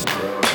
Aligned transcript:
road. 0.00 0.51